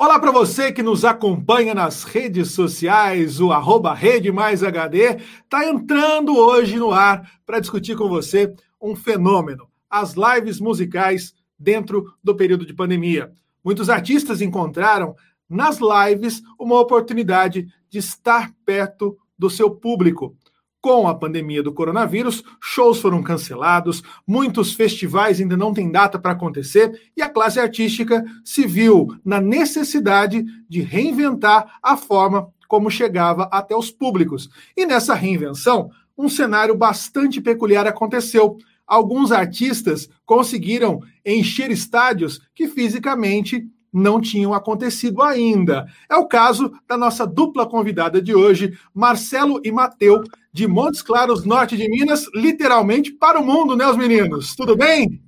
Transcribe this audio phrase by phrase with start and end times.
[0.00, 5.66] Olá para você que nos acompanha nas redes sociais, o arroba Rede Mais HD está
[5.66, 12.36] entrando hoje no ar para discutir com você um fenômeno, as lives musicais dentro do
[12.36, 13.32] período de pandemia.
[13.64, 15.16] Muitos artistas encontraram
[15.50, 20.36] nas lives uma oportunidade de estar perto do seu público.
[20.80, 26.32] Com a pandemia do coronavírus, shows foram cancelados, muitos festivais ainda não têm data para
[26.32, 33.48] acontecer e a classe artística se viu na necessidade de reinventar a forma como chegava
[33.50, 34.48] até os públicos.
[34.76, 38.56] E nessa reinvenção, um cenário bastante peculiar aconteceu.
[38.86, 45.86] Alguns artistas conseguiram encher estádios que fisicamente não tinham acontecido ainda.
[46.08, 51.44] É o caso da nossa dupla convidada de hoje, Marcelo e Mateu, de Montes Claros,
[51.44, 54.54] norte de Minas, literalmente para o mundo, né, os meninos?
[54.54, 55.20] Tudo bem?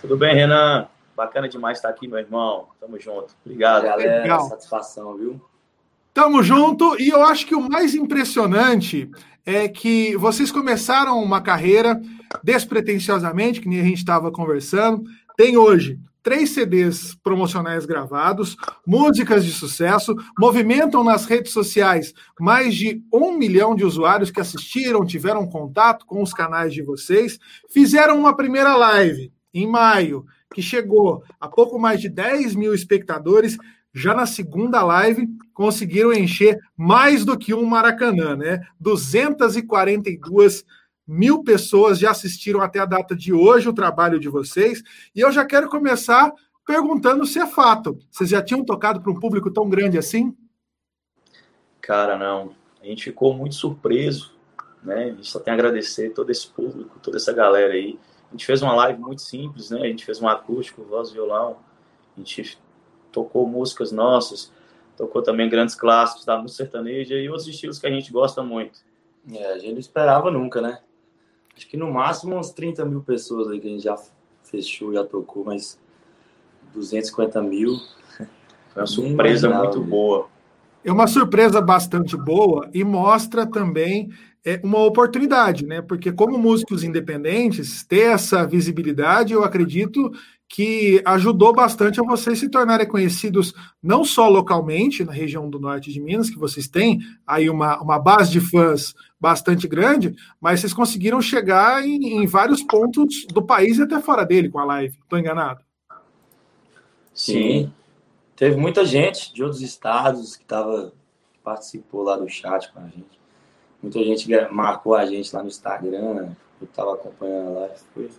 [0.00, 0.88] Tudo bem, Renan.
[1.16, 2.68] Bacana demais estar aqui, meu irmão.
[2.80, 3.34] Tamo junto.
[3.44, 3.82] Obrigado.
[3.82, 4.48] Galera, Legal.
[4.48, 5.40] satisfação, viu?
[6.14, 7.00] Tamo junto.
[7.00, 9.10] E eu acho que o mais impressionante
[9.44, 12.00] é que vocês começaram uma carreira
[12.42, 15.04] despretensiosamente, que nem a gente estava conversando.
[15.36, 15.98] Tem hoje
[16.28, 18.54] três CDs promocionais gravados,
[18.86, 25.06] músicas de sucesso, movimentam nas redes sociais mais de um milhão de usuários que assistiram,
[25.06, 27.38] tiveram contato com os canais de vocês,
[27.70, 33.56] fizeram uma primeira live em maio, que chegou a pouco mais de 10 mil espectadores.
[33.94, 38.60] Já na segunda live, conseguiram encher mais do que um Maracanã, né?
[38.78, 40.62] 242
[41.08, 44.82] Mil pessoas já assistiram até a data de hoje o trabalho de vocês.
[45.16, 46.30] E eu já quero começar
[46.66, 47.98] perguntando se é fato.
[48.10, 50.36] Vocês já tinham tocado para um público tão grande assim?
[51.80, 52.54] Cara, não.
[52.82, 54.36] A gente ficou muito surpreso.
[54.82, 55.04] Né?
[55.04, 57.98] A gente só tem a agradecer todo esse público, toda essa galera aí.
[58.28, 59.80] A gente fez uma live muito simples, né?
[59.80, 61.56] A gente fez um acústico, voz, violão.
[62.14, 62.58] A gente
[63.10, 64.52] tocou músicas nossas,
[64.94, 68.80] tocou também grandes clássicos da música sertaneja e outros estilos que a gente gosta muito.
[69.32, 70.80] É, a gente não esperava nunca, né?
[71.58, 73.96] Acho que no máximo uns 30 mil pessoas aí que a gente já
[74.44, 75.76] fechou, já tocou, mas
[76.72, 77.80] 250 mil.
[78.16, 78.26] Foi
[78.78, 80.28] uma surpresa muito boa.
[80.84, 84.08] É uma surpresa bastante boa e mostra também
[84.44, 85.82] é, uma oportunidade, né?
[85.82, 90.12] Porque como músicos independentes, ter essa visibilidade, eu acredito
[90.48, 95.92] que ajudou bastante a vocês se tornarem conhecidos não só localmente, na região do norte
[95.92, 100.72] de Minas, que vocês têm aí uma, uma base de fãs bastante grande, mas vocês
[100.72, 104.96] conseguiram chegar em, em vários pontos do país e até fora dele com a live.
[105.02, 105.60] Estou enganado?
[107.12, 107.70] Sim.
[108.34, 110.92] Teve muita gente de outros estados que tava,
[111.44, 113.18] participou lá do chat com a gente.
[113.82, 116.30] Muita gente marcou a gente lá no Instagram,
[116.60, 117.74] eu estava acompanhando a live.
[117.92, 118.10] Foi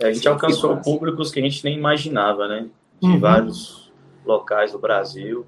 [0.00, 2.66] a gente alcançou públicos que a gente nem imaginava, né?
[3.00, 3.20] De uhum.
[3.20, 3.92] vários
[4.24, 5.46] locais do Brasil.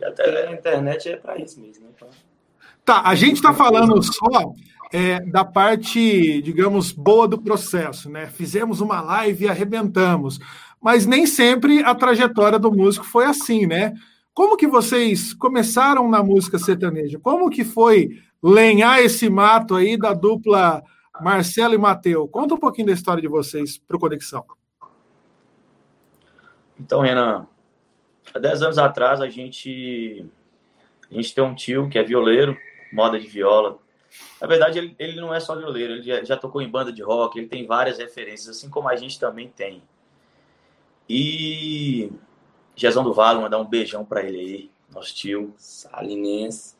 [0.00, 1.86] E até a internet é para isso mesmo.
[1.86, 2.08] Né?
[2.84, 4.52] Tá, a gente está falando só
[4.92, 8.26] é, da parte, digamos, boa do processo, né?
[8.26, 10.38] Fizemos uma live e arrebentamos.
[10.80, 13.94] Mas nem sempre a trajetória do músico foi assim, né?
[14.34, 17.18] Como que vocês começaram na música sertaneja?
[17.18, 20.82] Como que foi lenhar esse mato aí da dupla
[21.20, 24.44] Marcelo e Mateu, conta um pouquinho da história de vocês para o Conexão.
[26.78, 27.46] Então, Renan,
[28.34, 30.26] há 10 anos atrás a gente,
[31.10, 32.56] a gente tem um tio que é violeiro,
[32.92, 33.78] moda de viola.
[34.40, 37.02] Na verdade, ele, ele não é só violeiro, ele já, já tocou em banda de
[37.02, 39.82] rock, ele tem várias referências, assim como a gente também tem.
[41.08, 42.10] E
[42.74, 45.54] Jezão do Vale, mandar um beijão para ele aí, nosso tio.
[45.56, 46.74] Salinense.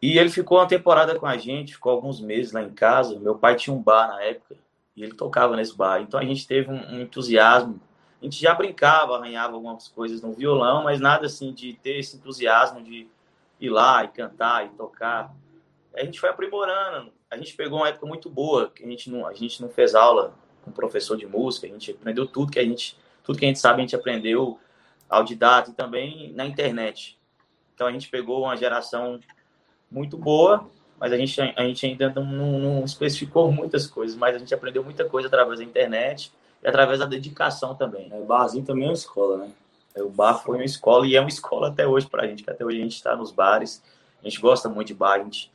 [0.00, 3.18] E ele ficou uma temporada com a gente, ficou alguns meses lá em casa.
[3.18, 4.56] Meu pai tinha um bar na época
[4.94, 6.00] e ele tocava nesse bar.
[6.00, 7.80] Então a gente teve um, um entusiasmo.
[8.20, 12.16] A gente já brincava, arranhava algumas coisas no violão, mas nada assim de ter esse
[12.16, 13.08] entusiasmo de
[13.60, 15.34] ir lá e cantar e tocar.
[15.94, 17.12] A gente foi aprimorando.
[17.30, 19.94] A gente pegou uma época muito boa, que a gente não, a gente não fez
[19.94, 23.48] aula com professor de música, a gente aprendeu tudo que a gente, tudo que a
[23.48, 24.58] gente sabe, a gente aprendeu
[25.08, 27.18] autodidata e também na internet.
[27.74, 29.20] Então a gente pegou uma geração
[29.90, 30.68] muito boa,
[30.98, 34.82] mas a gente, a gente ainda não, não, especificou muitas coisas, mas a gente aprendeu
[34.82, 38.08] muita coisa através da internet e através da dedicação também.
[38.10, 39.50] É, o barzinho também é uma escola, né?
[39.94, 42.42] É, o bar foi uma escola e é uma escola até hoje para a gente,
[42.42, 43.82] que até hoje a gente está nos bares,
[44.20, 45.50] a gente gosta muito de bar, a gente,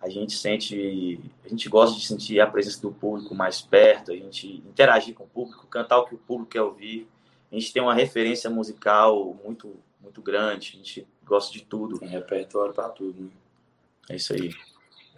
[0.00, 4.14] a gente sente, a gente gosta de sentir a presença do público mais perto, a
[4.14, 7.08] gente interagir com o público, cantar o que o público quer ouvir.
[7.50, 11.98] A gente tem uma referência musical muito, muito grande, a gente gosta de tudo.
[11.98, 13.30] Tem repertório para tudo, né?
[14.10, 14.50] É isso aí.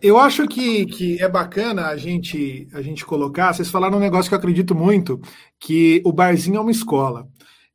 [0.03, 3.53] Eu acho que, que é bacana a gente, a gente colocar.
[3.53, 5.21] Vocês falaram um negócio que eu acredito muito,
[5.59, 7.27] que o barzinho é uma escola.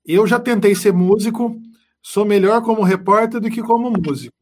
[0.06, 1.60] Eu já tentei ser músico,
[2.02, 4.36] sou melhor como repórter do que como músico.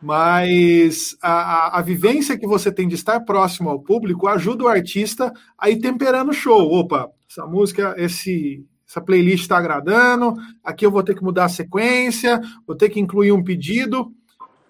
[0.00, 4.68] Mas a, a, a, vivência que você tem de estar próximo ao público ajuda o
[4.68, 6.70] artista a ir temperando o show.
[6.74, 11.48] Opa, essa música, esse, essa playlist está agradando, aqui eu vou ter que mudar a
[11.48, 14.12] sequência, vou ter que incluir um pedido.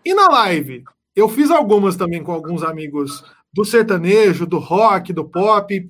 [0.04, 0.84] E na live?
[1.14, 5.88] Eu fiz algumas também com alguns amigos do sertanejo, do rock, do pop.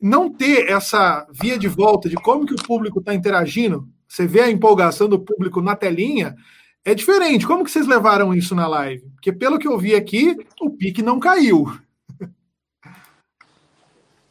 [0.00, 4.40] Não ter essa via de volta de como que o público está interagindo, você vê
[4.40, 6.36] a empolgação do público na telinha,
[6.84, 7.46] é diferente.
[7.46, 9.08] Como que vocês levaram isso na live?
[9.14, 11.66] Porque pelo que eu vi aqui, o pique não caiu.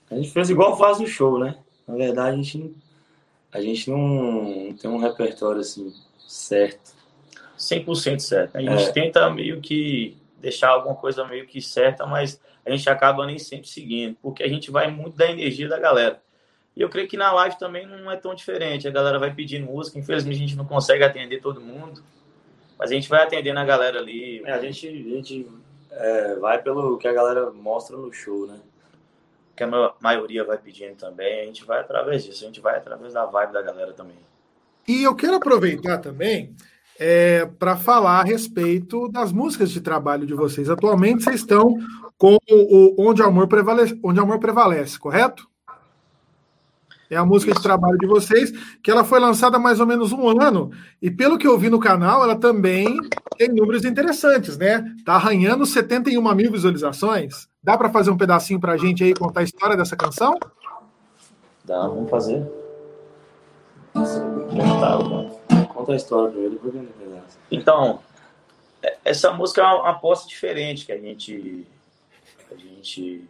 [0.09, 1.57] A gente fez igual faz no show, né?
[1.87, 2.75] Na verdade, a gente,
[3.51, 5.93] a gente não tem um repertório assim
[6.27, 6.93] certo.
[7.57, 8.57] 100% certo.
[8.57, 8.91] A gente é.
[8.91, 13.67] tenta meio que deixar alguma coisa meio que certa, mas a gente acaba nem sempre
[13.67, 16.21] seguindo, porque a gente vai muito da energia da galera.
[16.75, 18.87] E eu creio que na live também não é tão diferente.
[18.87, 22.03] A galera vai pedindo música, infelizmente a gente não consegue atender todo mundo,
[22.77, 24.41] mas a gente vai atendendo a galera ali.
[24.45, 25.47] É, a gente, a gente
[25.91, 28.59] é, vai pelo que a galera mostra no show, né?
[29.55, 33.13] Que a maioria vai pedindo também, a gente vai através disso, a gente vai através
[33.13, 34.15] da vibe da galera também.
[34.87, 36.55] E eu quero aproveitar também
[36.99, 40.69] é, para falar a respeito das músicas de trabalho de vocês.
[40.69, 41.77] Atualmente vocês estão
[42.17, 45.49] com o, Onde, o Amor Prevalece, Onde o Amor Prevalece, correto?
[47.09, 48.51] É a música de trabalho de vocês,
[48.81, 50.71] que ela foi lançada há mais ou menos um ano,
[51.01, 52.97] e pelo que eu vi no canal, ela também
[53.37, 54.85] tem números interessantes, né?
[55.03, 57.49] Tá arranhando 71 mil visualizações.
[57.61, 60.37] Dá para fazer um pedacinho para a gente aí contar a história dessa canção?
[61.65, 62.49] Dá, vamos fazer.
[63.93, 64.23] Nossa,
[65.73, 66.79] Conta a história pra ele, por que
[67.49, 68.01] Então,
[68.81, 71.65] é, essa música é uma aposta diferente que a gente.
[72.51, 73.23] A gente.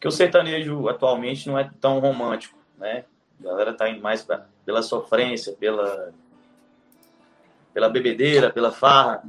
[0.00, 3.04] Que o sertanejo atualmente não é tão romântico, né?
[3.40, 6.12] A galera tá indo mais pra, pela sofrência, pela.
[7.72, 9.22] pela bebedeira, pela farra.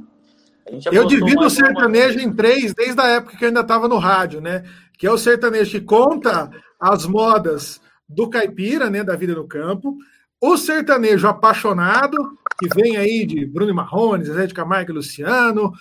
[0.92, 4.40] Eu divido o sertanejo em três desde a época que eu ainda estava no rádio,
[4.40, 4.64] né?
[4.98, 6.50] Que é o sertanejo que conta
[6.80, 9.96] as modas do caipira, né, da vida no campo,
[10.40, 12.16] o sertanejo apaixonado,
[12.58, 15.72] que vem aí de Bruno Marrone, Zé de Camargo e Luciano.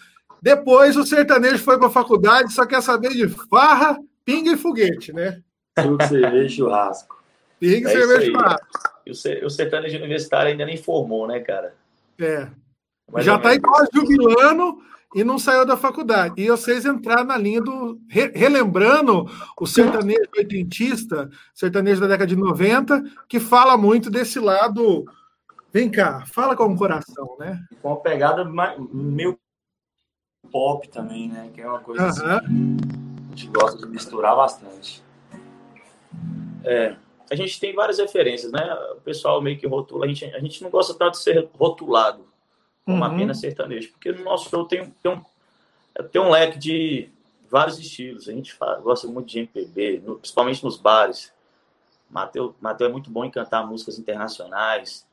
[0.42, 5.12] Depois o sertanejo foi para a faculdade, só quer saber de farra, pinga e foguete,
[5.12, 5.42] né?
[6.07, 7.24] Cerveja e churrasco.
[7.60, 8.68] Pinga, é cerveja e churrasco.
[9.06, 11.75] E o sertanejo universitário ainda nem formou, né, cara?
[12.19, 12.48] É.
[13.12, 14.81] Mais Já está aí quase jubilando
[15.15, 16.33] e não saiu da faculdade.
[16.38, 17.97] E vocês entraram na linha do.
[18.09, 19.25] Re, relembrando
[19.57, 25.06] o sertanejo oitentista, sertanejo da década de 90, que fala muito desse lado.
[25.71, 27.63] Vem cá, fala com o coração, né?
[27.81, 28.44] Com uma pegada
[28.91, 29.39] meio
[30.51, 31.50] pop também, né?
[31.53, 35.01] Que é uma coisa assim, a gente gosta de misturar bastante.
[36.65, 36.95] É,
[37.31, 38.61] a gente tem várias referências, né?
[38.97, 42.34] O pessoal meio que rotula, a gente, a gente não gosta tanto de ser rotulado
[42.85, 43.03] como uhum.
[43.03, 45.23] apenas sertanejo, porque no nosso show tem, tem, um,
[46.11, 47.09] tem um leque de
[47.49, 48.29] vários estilos.
[48.29, 51.33] A gente fala, gosta muito de MPB, no, principalmente nos bares.
[52.09, 55.07] Mateus Mateu é muito bom em cantar músicas internacionais.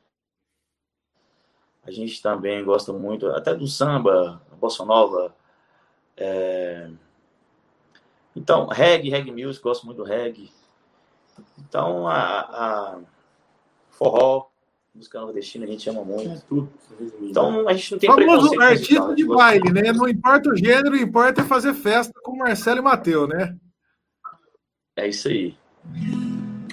[1.83, 5.35] A gente também gosta muito, até do samba, bossa nova.
[6.15, 6.89] É...
[8.35, 10.51] Então, reggae, reggae music, gosto muito do reggae.
[11.57, 12.99] Então, a, a
[13.89, 14.52] forró,
[14.93, 16.69] música nordestina a gente ama muito.
[17.21, 19.91] Então a gente não tem Famoso artista de baile, né?
[19.91, 23.57] Não importa o gênero, importa é fazer festa com Marcelo e Mateu, né?
[24.95, 25.57] É isso aí.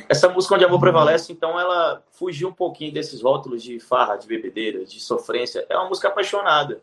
[0.06, 4.26] Essa música onde amor prevalece, então ela fugiu um pouquinho desses rótulos de farra, de
[4.26, 5.64] bebedeira, de sofrência.
[5.68, 6.82] É uma música apaixonada.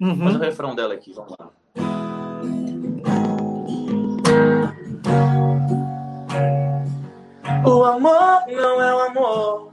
[0.00, 0.18] Uhum.
[0.24, 1.50] Faz o refrão dela aqui, vamos lá.
[7.64, 9.71] O amor não é o amor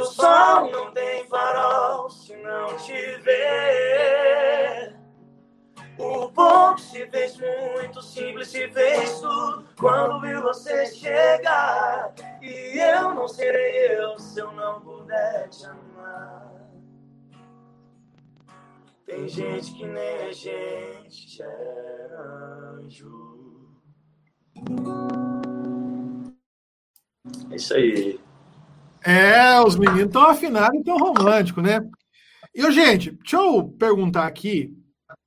[0.00, 4.96] o sol não tem farol se não te ver.
[5.98, 12.14] O pouco se fez muito, simples se fez tudo quando viu você chegar.
[12.40, 16.50] E eu não serei eu se eu não puder te amar.
[19.04, 23.68] Tem gente que nem a gente é anjo.
[27.50, 28.29] É isso aí.
[29.02, 31.80] É, os meninos estão afinados e estão românticos, né?
[32.54, 34.76] E, gente, deixa eu perguntar aqui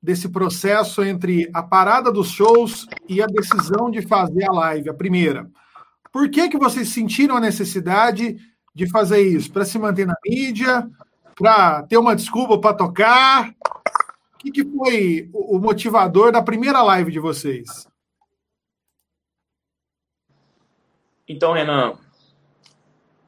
[0.02, 4.94] desse processo entre a parada dos shows e a decisão de fazer a live, a
[4.94, 5.50] primeira.
[6.12, 8.38] Por que, que vocês sentiram a necessidade
[8.76, 9.52] de fazer isso?
[9.52, 10.88] Para se manter na mídia?
[11.36, 13.50] Para ter uma desculpa para tocar?
[14.34, 17.88] O que, que foi o motivador da primeira live de vocês?
[21.28, 21.98] Então, Renan,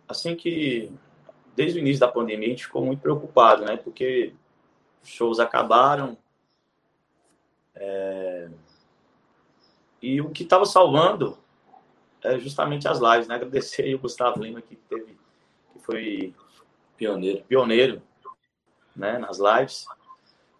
[0.07, 0.91] assim que
[1.55, 3.77] desde o início da pandemia a gente ficou muito preocupado, né?
[3.77, 4.33] Porque
[5.01, 6.17] os shows acabaram.
[7.75, 8.49] É...
[10.01, 11.37] E o que estava salvando
[12.21, 13.35] é justamente as lives, né?
[13.35, 15.17] Agradecer aí o Gustavo Lima que teve,
[15.73, 16.33] que foi
[16.97, 18.01] pioneiro, pioneiro,
[18.95, 19.17] né?
[19.17, 19.85] Nas lives.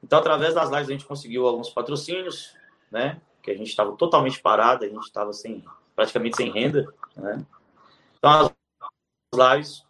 [0.03, 2.55] Então, através das lives a gente conseguiu alguns patrocínios,
[2.91, 3.19] né?
[3.41, 5.63] Que a gente estava totalmente parado, a gente estava sem
[5.95, 7.45] praticamente sem renda, né?
[8.17, 8.51] Então, as
[9.35, 9.85] lives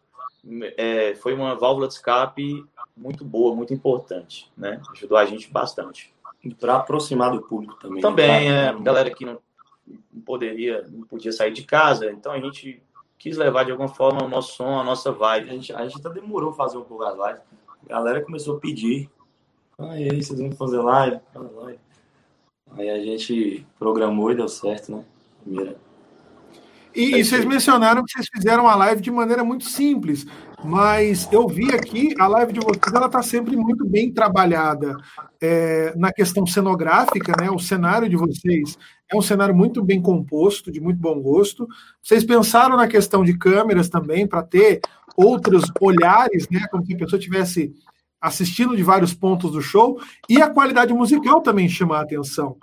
[0.77, 4.81] é, foi uma válvula de escape muito boa, muito importante, né?
[4.91, 6.13] Ajudou a gente bastante.
[6.43, 8.01] E para aproximar do público também.
[8.01, 8.67] Também, né?
[8.67, 9.39] é, galera que não,
[10.13, 12.81] não poderia, não podia sair de casa, então a gente
[13.17, 15.49] quis levar de alguma forma o nosso som, a nossa vibe.
[15.49, 17.41] A gente, a gente até demorou fazer um pouco as lives.
[17.85, 19.09] A galera começou a pedir.
[19.77, 21.19] Ah, e aí, vocês vão fazer live?
[22.71, 25.05] Aí a gente programou e deu certo, né?
[25.43, 25.75] Primeira.
[26.95, 30.25] E, e, vocês mencionaram que vocês fizeram a live de maneira muito simples,
[30.63, 34.95] mas eu vi aqui a live de vocês, ela está sempre muito bem trabalhada
[35.41, 37.51] é, na questão cenográfica, né?
[37.51, 38.77] O cenário de vocês
[39.11, 41.67] é um cenário muito bem composto, de muito bom gosto.
[42.01, 44.79] Vocês pensaram na questão de câmeras também para ter
[45.17, 46.65] outros olhares, né?
[46.71, 47.73] Como se a pessoa estivesse
[48.21, 49.99] assistindo de vários pontos do show,
[50.29, 52.57] e a qualidade musical também chama a atenção.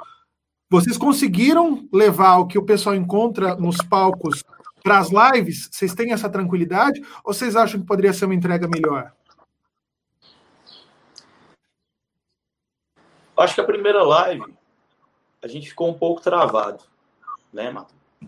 [0.73, 4.43] Vocês conseguiram levar o que o pessoal encontra nos palcos
[4.83, 5.69] para as lives?
[5.71, 6.99] Vocês têm essa tranquilidade?
[7.23, 9.13] Ou vocês acham que poderia ser uma entrega melhor?
[13.37, 14.57] Acho que a primeira live
[15.43, 16.83] a gente ficou um pouco travado,
[17.53, 17.95] né, Mato?
[18.23, 18.25] A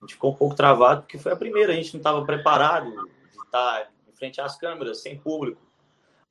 [0.00, 3.44] gente ficou um pouco travado porque foi a primeira, a gente não estava preparado de
[3.44, 5.62] estar em frente às câmeras, sem público.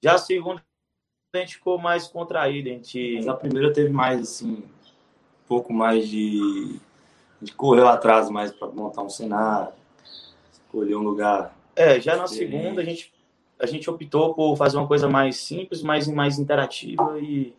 [0.04, 0.62] Já a segunda,
[1.34, 2.68] a gente ficou mais contraído.
[2.68, 3.16] A, gente...
[3.16, 4.70] Mas a primeira teve mais, assim,
[5.48, 6.80] pouco mais de.
[7.42, 9.72] A gente correu atrás mais para montar um cenário,
[10.52, 11.56] escolher um lugar.
[11.76, 13.14] É, já na segunda a gente,
[13.60, 17.54] a gente optou por fazer uma coisa mais simples, mais, mais interativa e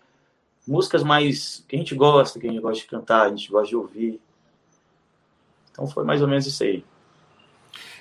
[0.67, 3.69] músicas mais que a gente gosta, que a gente gosta de cantar, a gente gosta
[3.69, 4.21] de ouvir.
[5.71, 6.85] Então foi mais ou menos isso aí.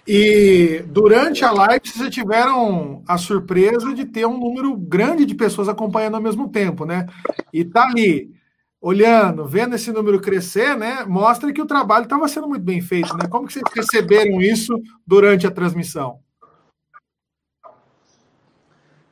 [0.08, 5.68] E durante a live vocês tiveram a surpresa de ter um número grande de pessoas
[5.68, 7.06] acompanhando ao mesmo tempo, né?
[7.52, 8.34] E tá ali
[8.82, 13.16] olhando, vendo esse número crescer, né, mostra que o trabalho estava sendo muito bem feito,
[13.18, 13.28] né?
[13.28, 14.74] Como que vocês perceberam isso
[15.06, 16.20] durante a transmissão?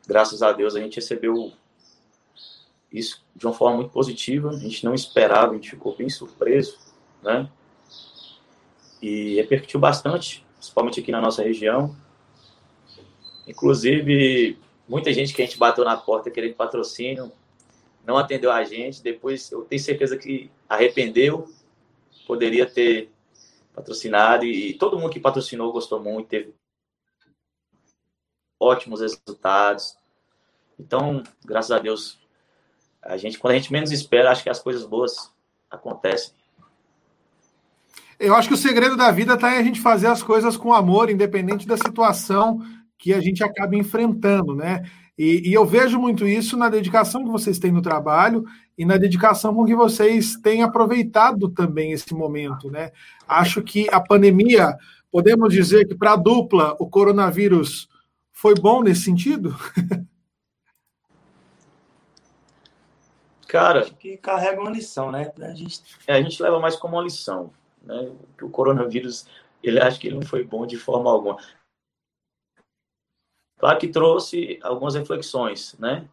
[0.08, 1.52] Graças a Deus a gente recebeu
[2.92, 6.78] isso de uma forma muito positiva, a gente não esperava, a gente ficou bem surpreso,
[7.22, 7.50] né?
[9.02, 11.96] E repercutiu bastante, principalmente aqui na nossa região.
[13.48, 14.58] Inclusive,
[14.88, 17.32] muita gente que a gente bateu na porta querendo patrocínio,
[18.06, 19.02] não atendeu a gente.
[19.02, 21.50] Depois eu tenho certeza que arrependeu,
[22.28, 23.10] poderia ter
[23.74, 26.54] patrocinado e, todo mundo que patrocinou gostou muito, teve
[28.60, 29.98] ótimos resultados.
[30.80, 32.20] Então, graças a Deus,
[33.02, 35.32] a gente quando a gente menos espera, acho que as coisas boas
[35.70, 36.34] acontecem.
[38.18, 40.74] Eu acho que o segredo da vida está em a gente fazer as coisas com
[40.74, 42.62] amor, independente da situação
[42.98, 44.90] que a gente acaba enfrentando, né?
[45.18, 48.44] E, e, eu vejo muito isso na dedicação que vocês têm no trabalho
[48.78, 52.92] e na dedicação com que vocês têm aproveitado também esse momento, né?
[53.26, 54.76] Acho que a pandemia,
[55.10, 57.88] podemos dizer que para a dupla o coronavírus
[58.34, 59.56] foi bom nesse sentido?
[63.48, 65.32] Cara, Acho que carrega uma lição, né?
[65.40, 68.12] A gente, é, a gente leva mais como uma lição, né?
[68.38, 69.26] Que o coronavírus,
[69.64, 71.38] ele acha que ele não foi bom de forma alguma.
[73.58, 76.08] Claro que trouxe algumas reflexões, né?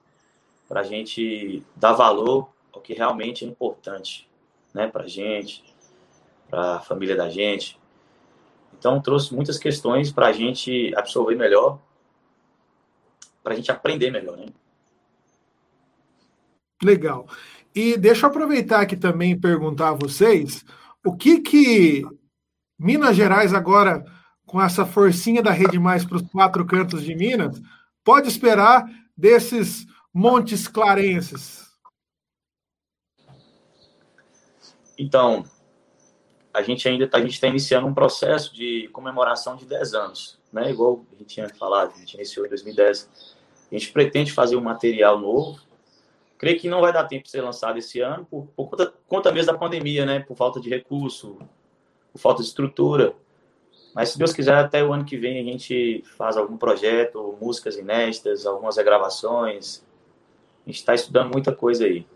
[0.69, 4.29] Para a gente dar valor ao que realmente é importante,
[4.73, 4.87] né?
[4.87, 5.65] Para a gente,
[6.49, 7.79] para a família da gente.
[8.79, 11.79] Então, trouxe muitas questões para a gente absorver melhor,
[13.43, 14.47] para a gente aprender melhor, né?
[16.83, 17.27] Legal.
[17.75, 20.65] E deixa eu aproveitar aqui também e perguntar a vocês
[21.05, 22.05] o que que
[22.79, 24.05] Minas Gerais agora
[24.47, 27.61] com essa forcinha da Rede Mais para os quatro cantos de Minas,
[28.05, 28.85] pode esperar
[29.17, 31.71] desses montes clarenses?
[34.99, 35.45] Então,
[36.53, 40.39] a gente ainda tá, a gente está iniciando um processo de comemoração de 10 anos,
[40.53, 40.71] né?
[40.71, 43.09] Igual a gente tinha falado, a gente iniciou em 2010.
[43.71, 45.59] A gente pretende fazer um material novo.
[46.37, 49.33] Creio que não vai dar tempo de ser lançado esse ano por, por conta, conta
[49.33, 50.21] mesmo da pandemia, né?
[50.21, 51.39] Por falta de recurso,
[52.13, 53.15] por falta de estrutura.
[53.95, 57.77] Mas se Deus quiser, até o ano que vem a gente faz algum projeto, músicas
[57.77, 59.85] inéditas, algumas regravações.
[60.65, 62.07] A gente está estudando muita coisa aí.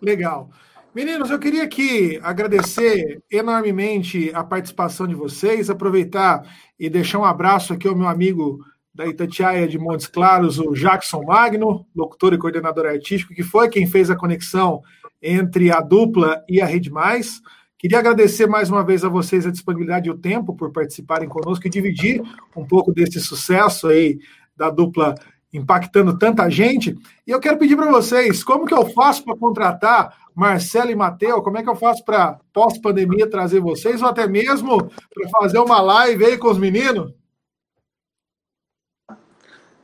[0.00, 0.48] Legal.
[0.94, 6.42] Meninos, eu queria aqui agradecer enormemente a participação de vocês, aproveitar
[6.78, 8.58] e deixar um abraço aqui ao meu amigo
[8.92, 13.86] da Itatiaia de Montes Claros, o Jackson Magno, locutor e coordenador artístico, que foi quem
[13.86, 14.82] fez a conexão
[15.22, 17.40] entre a dupla e a Rede Mais.
[17.80, 21.66] Queria agradecer mais uma vez a vocês a disponibilidade e o tempo por participarem conosco
[21.66, 22.20] e dividir
[22.54, 24.20] um pouco desse sucesso aí
[24.54, 25.14] da dupla
[25.50, 26.94] impactando tanta gente.
[27.26, 31.40] E eu quero pedir para vocês, como que eu faço para contratar Marcelo e Mateu?
[31.40, 35.80] Como é que eu faço para, pós-pandemia, trazer vocês, ou até mesmo para fazer uma
[35.80, 37.14] live aí com os meninos?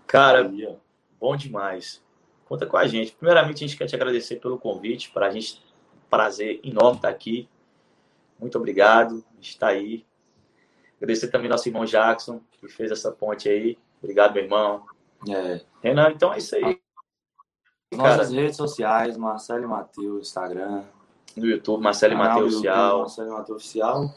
[0.06, 0.52] Cara,
[1.18, 2.02] bom demais.
[2.44, 3.12] Conta com a gente.
[3.12, 5.10] Primeiramente, a gente quer te agradecer pelo convite.
[5.10, 5.62] Para a gente,
[6.10, 7.48] prazer enorme estar aqui.
[8.38, 9.24] Muito obrigado.
[9.32, 10.04] A gente está aí.
[10.96, 13.78] Agradecer também nosso irmão Jackson, que fez essa ponte aí.
[14.02, 14.84] Obrigado, meu irmão.
[15.28, 15.60] É.
[15.82, 16.80] Renan, então é isso aí.
[17.92, 20.84] Nossas Cara, redes sociais, Marcelo e Matheus, Instagram.
[21.36, 22.98] No YouTube, Marcelo e Matheus Oficial.
[23.00, 24.14] Marcelo e Matheus Oficial.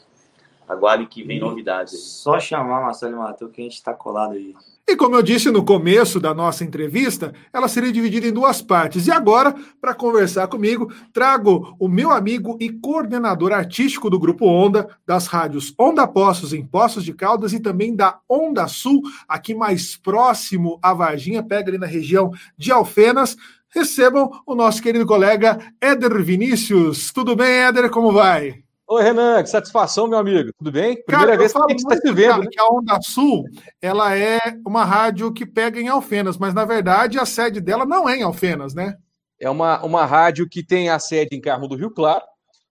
[0.68, 2.00] Aguarde que vem e novidades.
[2.00, 4.54] Só chamar Marcelo e Matheus que a gente está colado aí.
[4.90, 9.06] E como eu disse no começo da nossa entrevista, ela seria dividida em duas partes.
[9.06, 14.88] E agora, para conversar comigo, trago o meu amigo e coordenador artístico do Grupo Onda,
[15.06, 19.96] das rádios Onda Poços em Poços de Caldas e também da Onda Sul, aqui mais
[19.96, 23.36] próximo a Varginha, pega ali na região de Alfenas.
[23.72, 27.12] Recebam o nosso querido colega Éder Vinícius.
[27.12, 27.88] Tudo bem, Éder?
[27.90, 28.64] Como vai?
[28.92, 30.50] Oi, Renan, que satisfação, meu amigo.
[30.58, 31.00] Tudo bem?
[31.04, 32.40] Primeira cara, vez que a gente está se vendo.
[32.40, 32.46] Né?
[32.50, 33.44] Que a Onda Sul
[33.80, 38.08] ela é uma rádio que pega em Alfenas, mas na verdade a sede dela não
[38.08, 38.96] é em Alfenas, né?
[39.38, 42.24] É uma, uma rádio que tem a sede em Carmo do Rio Claro,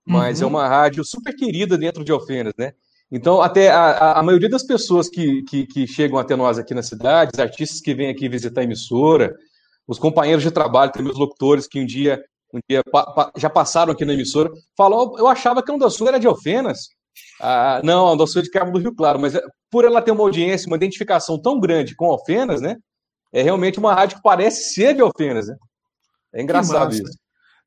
[0.05, 0.51] mas é uhum.
[0.51, 2.73] é uma rádio super querida dentro de Alfenas, né?
[3.09, 6.83] Então, até a, a maioria das pessoas que, que, que, chegam até nós aqui na
[6.83, 9.33] cidade, os artistas que vêm aqui visitar a emissora,
[9.87, 12.21] os companheiros de trabalho, também os locutores que um dia
[12.53, 15.89] um dia pa, pa, já passaram aqui na emissora, falou, eu achava que a Onda
[15.89, 16.89] Sul era de Alfenas.
[17.39, 20.01] Ah, não, a Onda Sul é de Cabo do Rio Claro, mas é, por ela
[20.01, 22.77] ter uma audiência, uma identificação tão grande com Alfenas, né?
[23.31, 25.55] É realmente uma rádio que parece ser de Alfenas, né?
[26.33, 27.03] É engraçado isso.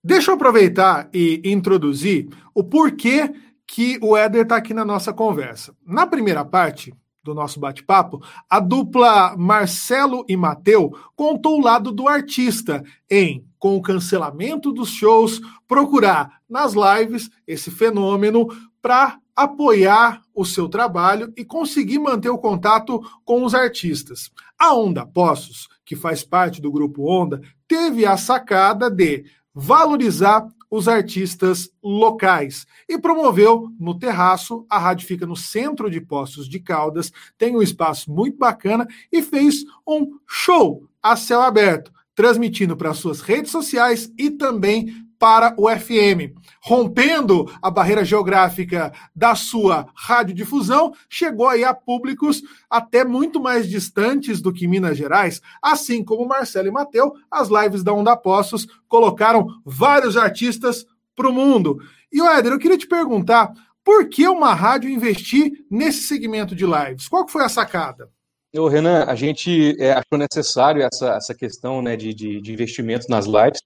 [0.03, 3.33] Deixa eu aproveitar e introduzir o porquê
[3.67, 5.75] que o Éder está aqui na nossa conversa.
[5.87, 6.93] Na primeira parte,
[7.23, 13.77] do nosso bate-papo, a dupla Marcelo e Mateu contou o lado do artista em, com
[13.77, 18.49] o cancelamento dos shows, procurar nas lives esse fenômeno
[18.83, 24.33] para apoiar o seu trabalho e conseguir manter o contato com os artistas.
[24.59, 30.89] A Onda Poços, que faz parte do grupo Onda, teve a sacada de valorizar os
[30.89, 34.67] artistas locais e promoveu no terraço.
[34.69, 39.23] A rádio fica no centro de Poços de Caldas, tem um espaço muito bacana e
[39.23, 45.71] fez um show a céu aberto, transmitindo para suas redes sociais e também para o
[45.71, 46.35] FM.
[46.61, 54.41] Rompendo a barreira geográfica da sua radiodifusão, chegou aí a públicos até muito mais distantes
[54.41, 59.47] do que Minas Gerais, assim como Marcelo e Mateu, as lives da Onda Poços colocaram
[59.65, 61.79] vários artistas para o mundo.
[62.13, 63.53] E, Éder, eu queria te perguntar,
[63.85, 67.07] por que uma rádio investir nesse segmento de lives?
[67.07, 68.11] Qual foi a sacada?
[68.55, 73.09] Ô, Renan, a gente é, achou necessário essa, essa questão né, de, de, de investimentos
[73.09, 73.63] nas lives,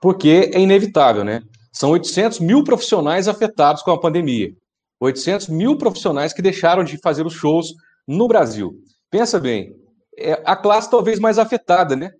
[0.00, 1.42] porque é inevitável, né?
[1.70, 4.54] São 800 mil profissionais afetados com a pandemia.
[4.98, 7.74] 800 mil profissionais que deixaram de fazer os shows
[8.06, 8.74] no Brasil.
[9.10, 9.74] Pensa bem,
[10.16, 12.10] é a classe talvez mais afetada, né?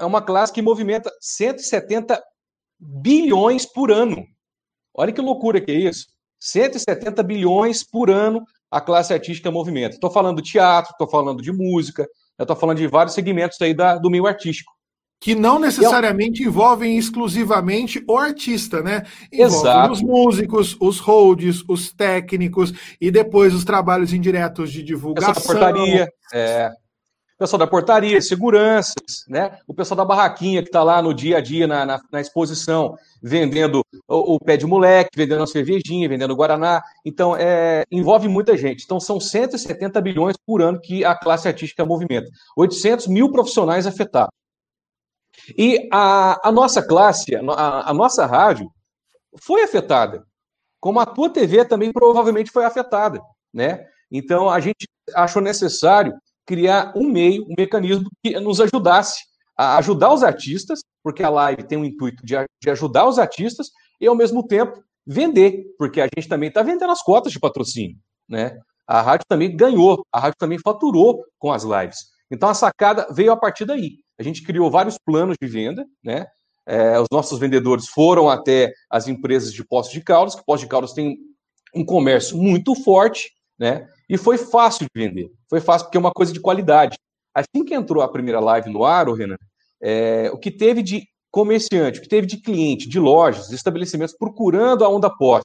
[0.00, 2.22] É uma classe que movimenta 170
[2.78, 4.24] bilhões por ano.
[4.94, 6.06] Olha que loucura que é isso.
[6.38, 9.94] 170 bilhões por ano a classe artística movimenta.
[9.94, 12.06] Estou falando de teatro, estou falando de música,
[12.38, 14.72] estou falando de vários segmentos aí da, do meio artístico
[15.20, 19.02] que não necessariamente envolvem exclusivamente o artista, né?
[19.30, 19.92] Envolvem Exato.
[19.92, 25.34] os músicos, os holds, os técnicos e depois os trabalhos indiretos de divulgação.
[25.34, 26.72] Da portaria, é,
[27.40, 29.58] pessoal da portaria, seguranças, né?
[29.66, 32.94] O pessoal da barraquinha que está lá no dia a dia na, na, na exposição,
[33.22, 36.82] vendendo o, o, pé de moleque, vendendo a cervejinha, vendendo o guaraná.
[37.02, 38.84] Então, é, envolve muita gente.
[38.84, 42.28] Então, são 170 bilhões por ano que a classe artística movimenta.
[42.58, 44.34] 800 mil profissionais afetados.
[45.56, 48.70] E a, a nossa classe, a, a nossa rádio,
[49.40, 50.26] foi afetada.
[50.78, 53.18] Como a tua TV também provavelmente foi afetada,
[53.52, 53.86] né?
[54.12, 56.12] Então a gente achou necessário
[56.50, 59.20] criar um meio, um mecanismo que nos ajudasse
[59.56, 63.68] a ajudar os artistas, porque a live tem o intuito de, de ajudar os artistas
[64.00, 67.96] e ao mesmo tempo vender, porque a gente também está vendendo as cotas de patrocínio,
[68.28, 68.58] né?
[68.84, 71.98] A rádio também ganhou, a rádio também faturou com as lives.
[72.28, 73.98] Então a sacada veio a partir daí.
[74.18, 76.26] A gente criou vários planos de venda, né?
[76.66, 80.68] É, os nossos vendedores foram até as empresas de Poços de Caldas, que Poços de
[80.68, 81.16] Caldas tem
[81.72, 83.86] um comércio muito forte, né?
[84.10, 85.30] E foi fácil de vender.
[85.48, 86.98] Foi fácil porque é uma coisa de qualidade.
[87.32, 89.36] Assim que entrou a primeira live no ar, Renan,
[89.80, 94.16] é, o que teve de comerciante, o que teve de cliente, de lojas, de estabelecimentos
[94.18, 95.42] procurando a onda pós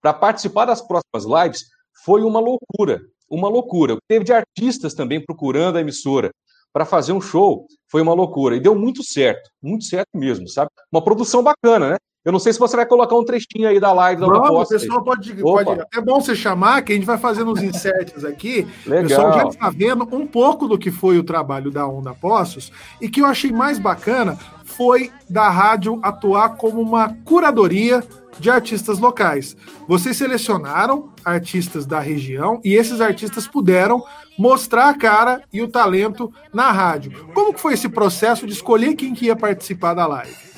[0.00, 1.64] para participar das próximas lives
[2.04, 3.00] foi uma loucura.
[3.28, 3.94] Uma loucura.
[3.94, 6.30] O que teve de artistas também procurando a emissora
[6.72, 8.54] para fazer um show foi uma loucura.
[8.54, 9.50] E deu muito certo.
[9.60, 10.70] Muito certo mesmo, sabe?
[10.92, 11.96] Uma produção bacana, né?
[12.24, 14.68] Eu não sei se você vai colocar um trechinho aí da live da Vamos, o
[14.68, 15.82] pessoal pode, pode.
[15.94, 18.66] É bom você chamar, que a gente vai fazendo uns inserts aqui.
[18.86, 19.04] Legal.
[19.04, 22.72] O pessoal já está vendo um pouco do que foi o trabalho da Onda Poços.
[22.98, 28.02] E que eu achei mais bacana foi da rádio atuar como uma curadoria
[28.38, 29.54] de artistas locais.
[29.86, 34.02] Vocês selecionaram artistas da região e esses artistas puderam
[34.38, 37.28] mostrar a cara e o talento na rádio.
[37.34, 40.53] Como que foi esse processo de escolher quem que ia participar da live?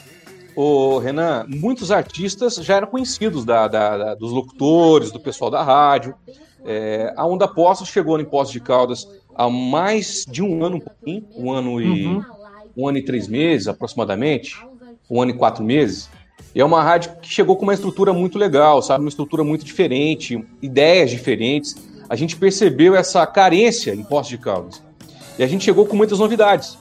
[0.57, 5.63] Ô, Renan, muitos artistas já eram conhecidos da, da, da dos locutores, do pessoal da
[5.63, 6.15] rádio.
[6.65, 11.23] É, a Onda Postos chegou em Poços de Caldas há mais de um ano, um
[11.37, 12.25] um ano e uhum.
[12.75, 14.57] um ano e três meses, aproximadamente,
[15.11, 16.09] um ano e quatro meses.
[16.55, 19.63] E é uma rádio que chegou com uma estrutura muito legal, sabe, uma estrutura muito
[19.63, 21.77] diferente, ideias diferentes.
[22.09, 24.83] A gente percebeu essa carência em Poços de Caldas.
[25.39, 26.79] E a gente chegou com muitas novidades.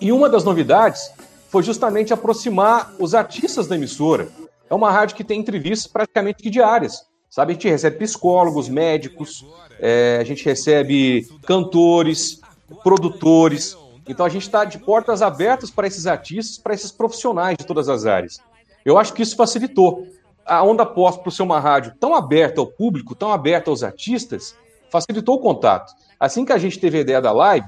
[0.00, 1.10] E uma das novidades
[1.56, 4.28] foi justamente aproximar os artistas da emissora.
[4.68, 7.06] É uma rádio que tem entrevistas praticamente diárias.
[7.30, 9.42] Sabe, a gente recebe psicólogos, médicos,
[9.80, 12.42] é, a gente recebe cantores,
[12.82, 13.74] produtores.
[14.06, 17.88] Então a gente está de portas abertas para esses artistas, para esses profissionais de todas
[17.88, 18.38] as áreas.
[18.84, 20.06] Eu acho que isso facilitou.
[20.44, 24.54] A Onda Pós, por ser uma rádio tão aberta ao público, tão aberta aos artistas,
[24.90, 25.90] facilitou o contato.
[26.20, 27.66] Assim que a gente teve a ideia da live,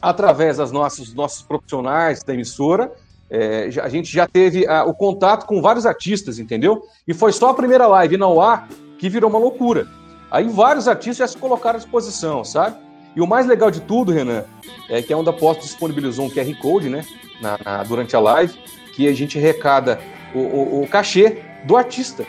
[0.00, 2.92] através das nossas nossos profissionais da emissora,
[3.30, 6.82] é, a gente já teve a, o contato com vários artistas, entendeu?
[7.06, 8.66] E foi só a primeira live não há
[8.98, 9.86] que virou uma loucura.
[10.30, 12.76] Aí vários artistas já se colocaram à disposição, sabe?
[13.14, 14.44] E o mais legal de tudo, Renan,
[14.88, 17.04] é que a Onda Post disponibilizou um QR Code, né?
[17.40, 18.54] Na, na, durante a live,
[18.94, 20.00] que a gente recada
[20.34, 22.26] o, o, o cachê do artista.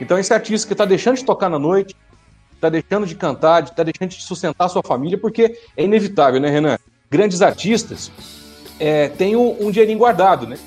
[0.00, 1.96] Então, esse artista que está deixando de tocar na noite,
[2.54, 6.78] está deixando de cantar, está deixando de sustentar sua família, porque é inevitável, né, Renan?
[7.10, 8.10] Grandes artistas
[8.82, 10.58] é, têm um, um dinheirinho guardado, né?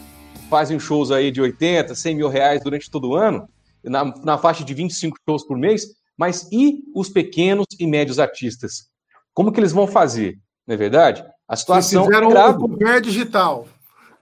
[0.50, 3.46] Fazem shows aí de 80, 100 mil reais durante todo o ano,
[3.84, 8.88] na, na faixa de 25 shows por mês, mas e os pequenos e médios artistas?
[9.34, 10.40] Como que eles vão fazer?
[10.66, 11.26] Não é verdade?
[11.46, 12.64] A situação Vocês fizeram é grave.
[12.64, 13.68] o VR digital.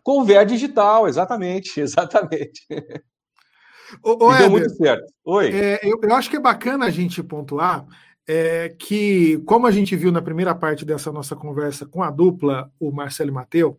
[0.03, 2.65] VR digital, exatamente, exatamente.
[4.03, 5.05] Ô, ô, deu muito certo.
[5.23, 5.51] Oi.
[5.53, 7.85] É, eu, eu acho que é bacana a gente pontuar
[8.27, 12.71] é, que, como a gente viu na primeira parte dessa nossa conversa com a dupla,
[12.79, 13.77] o Marcelo e Mateu,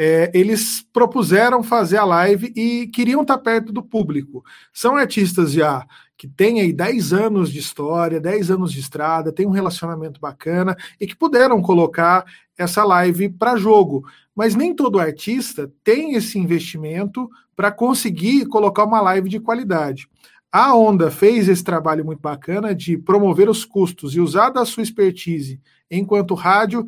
[0.00, 4.44] é, eles propuseram fazer a live e queriam estar perto do público.
[4.72, 5.84] São artistas já
[6.16, 10.76] que têm aí 10 anos de história, 10 anos de estrada, têm um relacionamento bacana
[11.00, 12.24] e que puderam colocar
[12.56, 14.04] essa live para jogo.
[14.34, 20.08] Mas nem todo artista tem esse investimento para conseguir colocar uma live de qualidade.
[20.50, 24.82] A Onda fez esse trabalho muito bacana de promover os custos e usar da sua
[24.82, 26.86] expertise enquanto rádio,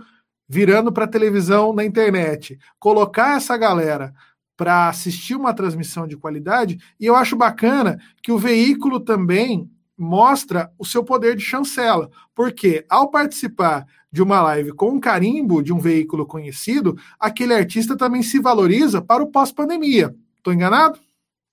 [0.49, 4.15] virando para televisão na internet, colocar essa galera
[4.57, 10.71] para assistir uma transmissão de qualidade, e eu acho bacana que o veículo também mostra
[10.79, 15.73] o seu poder de chancela, porque ao participar de uma live com um carimbo de
[15.73, 20.15] um veículo conhecido, aquele artista também se valoriza para o pós-pandemia.
[20.37, 20.99] Estou enganado?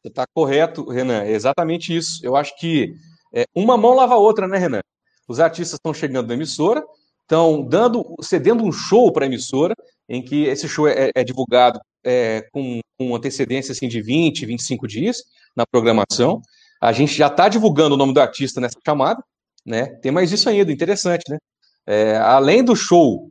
[0.07, 1.23] Você está correto, Renan.
[1.23, 2.19] É exatamente isso.
[2.23, 2.93] Eu acho que
[3.33, 4.79] é, uma mão lava a outra, né, Renan?
[5.27, 6.81] Os artistas estão chegando na emissora,
[7.21, 9.75] estão dando, cedendo um show para a emissora,
[10.07, 14.87] em que esse show é, é divulgado é, com, com, antecedência assim, de 20, 25
[14.87, 15.17] dias
[15.53, 16.41] na programação.
[16.81, 19.21] A gente já está divulgando o nome do artista nessa chamada,
[19.65, 19.87] né?
[20.01, 21.37] Tem mais isso ainda, interessante, né?
[21.85, 23.29] É, além do show,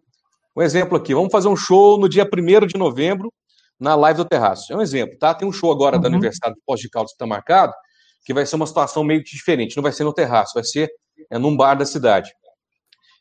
[0.54, 3.32] um exemplo aqui, vamos fazer um show no dia 1 de novembro,
[3.78, 4.72] na live do Terraço.
[4.72, 5.34] É um exemplo, tá?
[5.34, 6.02] Tem um show agora uhum.
[6.02, 7.72] do aniversário do Pós de Caldas que está marcado,
[8.24, 9.76] que vai ser uma situação meio diferente.
[9.76, 10.90] Não vai ser no terraço, vai ser
[11.30, 12.30] é, num bar da cidade.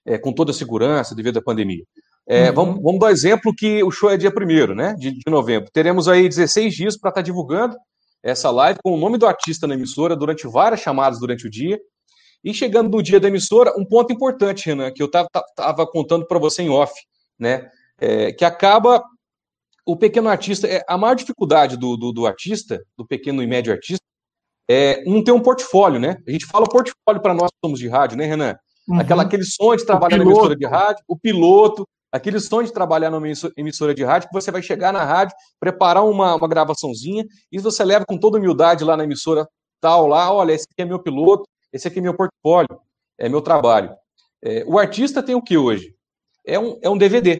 [0.06, 1.84] É, com toda a segurança devido à pandemia.
[2.28, 2.56] É, uhum.
[2.56, 5.70] vamos, vamos dar exemplo que o show é dia 1 né, de, de novembro.
[5.72, 7.76] Teremos aí 16 dias para estar tá divulgando
[8.24, 11.80] essa live com o nome do artista na emissora durante várias chamadas durante o dia.
[12.44, 16.39] E chegando no dia da emissora, um ponto importante, Renan, que eu estava contando para
[16.39, 16.94] você em off,
[17.39, 17.68] né,
[18.00, 19.04] é, que acaba
[19.86, 23.71] o pequeno artista, é, a maior dificuldade do, do, do, artista, do pequeno e médio
[23.71, 24.04] artista,
[24.67, 26.17] é não ter um portfólio, né?
[26.28, 28.56] A gente fala portfólio para nós que somos de rádio, né, Renan?
[28.88, 29.00] Uhum.
[29.00, 33.10] Aquela, aquele sonho de trabalhar na emissora de rádio, o piloto, Aquele sonho de trabalhar
[33.12, 37.60] numa emissora de rádio, que você vai chegar na rádio, preparar uma, uma gravaçãozinha, e
[37.60, 39.45] você leva com toda humildade lá na emissora
[39.82, 41.43] tal, lá, olha, esse aqui é meu piloto,
[41.74, 42.80] esse aqui é meu portfólio,
[43.19, 43.93] é meu trabalho.
[44.41, 45.93] É, o artista tem o que hoje?
[46.45, 47.36] É um, é um DVD.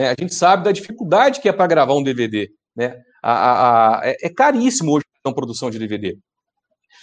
[0.00, 0.08] Né?
[0.08, 2.50] A gente sabe da dificuldade que é para gravar um DVD.
[2.74, 3.02] Né?
[3.22, 6.16] A, a, a, é, é caríssimo hoje uma produção de DVD.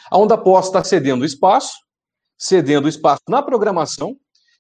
[0.10, 1.73] A Onda Pós está cedendo espaço,
[2.36, 4.17] cedendo espaço na programação,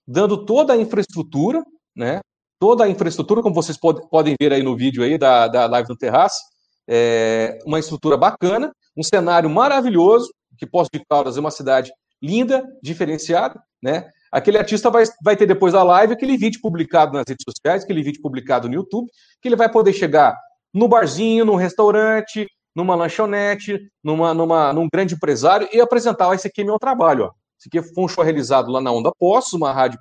[0.07, 1.63] dando toda a infraestrutura,
[1.95, 2.19] né?
[2.59, 5.89] Toda a infraestrutura, como vocês pod podem ver aí no vídeo aí da, da live
[5.89, 6.39] no Terraço,
[6.87, 12.63] é uma estrutura bacana, um cenário maravilhoso, que Poço de Caldas é uma cidade linda,
[12.83, 14.11] diferenciada, né?
[14.31, 18.03] Aquele artista vai, vai ter depois da live aquele vídeo publicado nas redes sociais, aquele
[18.03, 19.09] vídeo publicado no YouTube,
[19.41, 20.35] que ele vai poder chegar
[20.73, 26.47] no barzinho, no restaurante, numa lanchonete, numa, numa, num grande empresário e apresentar, ó, esse
[26.47, 27.31] aqui é meu trabalho, ó.
[27.59, 29.99] Esse aqui foi um show realizado lá na Onda Postos, uma rádio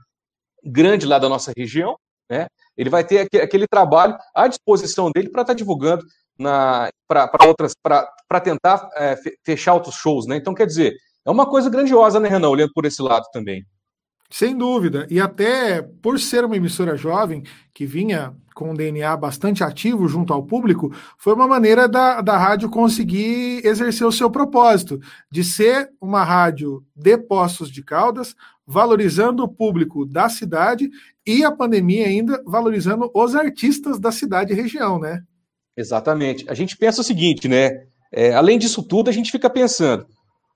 [0.63, 1.97] grande lá da nossa região,
[2.31, 2.49] né?
[2.77, 6.05] Ele vai ter aquele trabalho à disposição dele para estar tá divulgando
[6.39, 10.37] para outras, para tentar é, fechar outros shows, né?
[10.37, 13.65] Então, quer dizer, é uma coisa grandiosa, né, Renan, olhando por esse lado também.
[14.31, 15.07] Sem dúvida.
[15.11, 20.33] E até por ser uma emissora jovem, que vinha com um DNA bastante ativo junto
[20.33, 24.99] ao público, foi uma maneira da, da rádio conseguir exercer o seu propósito,
[25.31, 28.35] de ser uma rádio de Poços de Caldas,
[28.67, 30.89] valorizando o público da cidade
[31.27, 35.23] e a pandemia ainda valorizando os artistas da cidade e região, né?
[35.77, 36.47] Exatamente.
[36.49, 37.71] A gente pensa o seguinte, né?
[38.11, 40.07] É, além disso tudo, a gente fica pensando,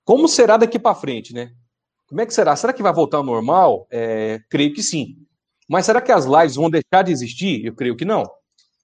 [0.04, 1.50] como será daqui para frente, né?
[2.10, 2.56] Como é que será?
[2.56, 3.86] Será que vai voltar ao normal?
[3.88, 5.16] É, creio que sim.
[5.68, 7.64] Mas será que as lives vão deixar de existir?
[7.64, 8.28] Eu creio que não.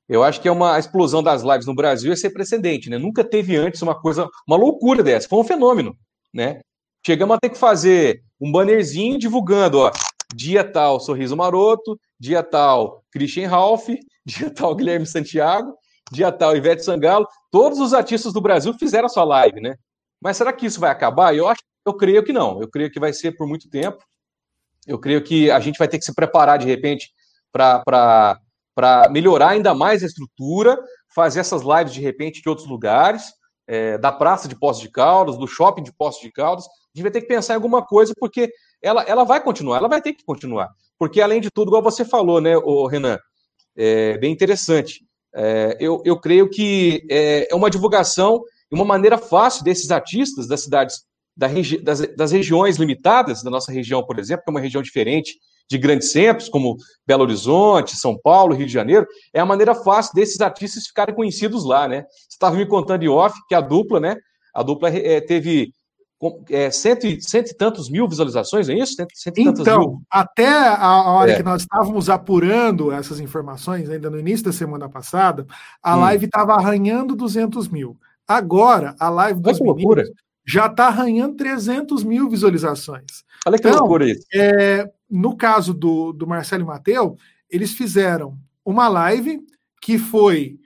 [0.08, 2.98] Eu acho que é uma explosão das lives no Brasil é sem precedente, né?
[2.98, 5.28] Nunca teve antes uma coisa, uma loucura dessa.
[5.28, 5.96] Foi um fenômeno,
[6.32, 6.60] né?
[7.04, 9.90] Chegamos a ter que fazer um bannerzinho divulgando, ó,
[10.32, 13.88] dia tal Sorriso Maroto, dia tal Christian Ralph,
[14.24, 15.74] dia tal Guilherme Santiago,
[16.12, 17.26] dia tal Ivete Sangalo.
[17.50, 19.74] Todos os artistas do Brasil fizeram a sua live, né?
[20.22, 21.34] Mas será que isso vai acabar?
[21.34, 22.61] Eu acho eu creio que não.
[22.61, 24.05] Eu creio que vai ser por muito tempo.
[24.87, 27.11] Eu creio que a gente vai ter que se preparar, de repente,
[27.53, 28.38] para
[29.11, 30.79] melhorar ainda mais a estrutura,
[31.14, 33.33] fazer essas lives, de repente, de outros lugares,
[33.66, 36.66] é, da praça de Poços de Caldas, do shopping de Poços de Caldas.
[36.66, 38.51] A gente vai ter que pensar em alguma coisa, porque
[38.83, 40.68] ela, ela vai continuar, ela vai ter que continuar.
[40.99, 43.18] Porque, além de tudo, igual você falou, né, o Renan,
[43.77, 45.05] é bem interessante.
[45.35, 50.62] É, eu, eu creio que é, é uma divulgação uma maneira fácil desses artistas das
[50.62, 51.05] cidades
[51.37, 54.83] da regi das, das, regiões limitadas, da nossa região, por exemplo, que é uma região
[54.83, 55.35] diferente
[55.68, 60.14] de grandes centros, como Belo Horizonte, São Paulo, Rio de Janeiro, é a maneira fácil
[60.14, 62.03] desses artistas ficarem conhecidos lá, né?
[62.03, 64.16] Você estava me contando em off que a dupla, né?
[64.55, 65.72] A dupla é, teve
[66.49, 68.94] é, cento, e, cento e tantos mil visualizações, é isso?
[68.94, 70.03] Cento, cento então, mil.
[70.11, 71.37] até a hora é.
[71.37, 75.46] que nós estávamos apurando essas informações, ainda no início da semana passada,
[75.83, 76.01] a hum.
[76.01, 77.99] live estava arranhando 200 mil.
[78.27, 80.11] Agora, a live dos meninos
[80.46, 83.24] já está arranhando 300 mil visualizações.
[83.44, 84.24] Olha que então, loucura isso.
[84.32, 87.16] É, no caso do, do Marcelo e Mateu,
[87.50, 89.40] eles fizeram uma live
[89.82, 90.59] que foi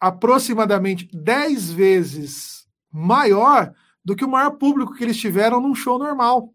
[0.00, 3.72] aproximadamente 10 vezes maior
[4.04, 6.52] do que o maior público que eles tiveram num show normal.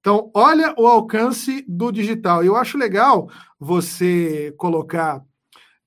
[0.00, 2.42] Então, olha o alcance do digital.
[2.42, 5.22] Eu acho legal você colocar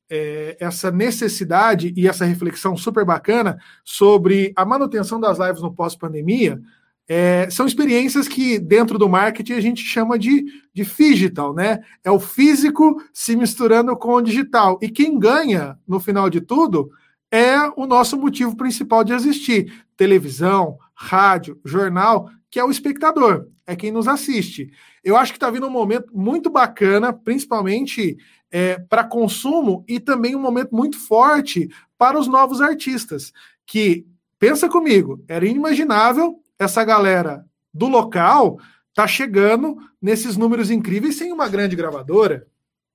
[0.10, 6.62] é, essa necessidade e essa reflexão super bacana sobre a manutenção das lives no pós-pandemia.
[7.08, 11.80] É, são experiências que, dentro do marketing, a gente chama de, de digital, né?
[12.04, 14.80] É o físico se misturando com o digital.
[14.82, 16.90] E quem ganha, no final de tudo,
[17.30, 23.76] é o nosso motivo principal de existir: televisão, rádio, jornal, que é o espectador, é
[23.76, 24.72] quem nos assiste.
[25.04, 28.18] Eu acho que está vindo um momento muito bacana, principalmente
[28.52, 33.34] é, para consumo e também um momento muito forte para os novos artistas.
[33.66, 34.06] Que,
[34.40, 38.58] pensa comigo, era inimaginável essa galera do local
[38.94, 42.46] tá chegando nesses números incríveis sem uma grande gravadora.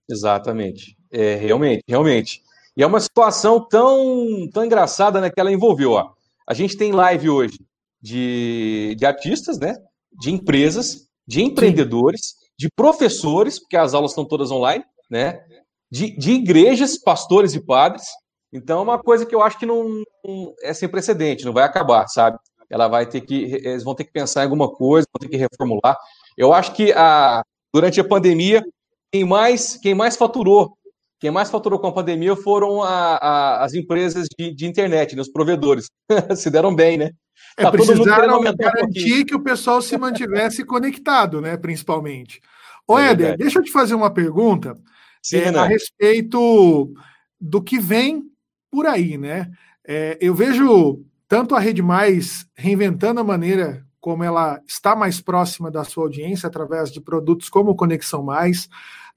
[0.08, 0.96] Exatamente.
[1.10, 2.42] É, realmente, realmente.
[2.76, 5.92] E é uma situação tão, tão engraçada né, que ela envolveu.
[5.92, 6.12] Ó.
[6.46, 7.58] A gente tem live hoje
[8.00, 9.76] de, de artistas, né?
[10.12, 12.46] De empresas, de empreendedores, Sim.
[12.58, 15.44] de professores, porque as aulas estão todas online, né?
[15.90, 18.04] De, de igrejas, pastores e padres.
[18.50, 21.64] Então é uma coisa que eu acho que não, não, é sem precedente, não vai
[21.64, 22.38] acabar, sabe?
[22.70, 25.36] Ela vai ter que, eles vão ter que pensar em alguma coisa, vão ter que
[25.36, 25.98] reformular.
[26.36, 27.42] Eu acho que a,
[27.74, 28.64] durante a pandemia,
[29.12, 30.77] quem mais, quem mais faturou,
[31.18, 35.22] quem mais faturou com a pandemia foram a, a, as empresas de, de internet, né,
[35.22, 35.90] os provedores.
[36.36, 37.10] Se deram bem, né?
[37.56, 41.56] É, tá precisaram garantir um que o pessoal se mantivesse conectado, né?
[41.56, 42.40] Principalmente.
[42.86, 44.74] Ô, é Éder, deixa eu te fazer uma pergunta.
[45.22, 46.92] Sim, é, a respeito
[47.40, 48.24] do que vem
[48.70, 49.50] por aí, né?
[49.86, 55.70] É, eu vejo tanto a Rede Mais reinventando a maneira como ela está mais próxima
[55.70, 58.68] da sua audiência através de produtos como Conexão Mais,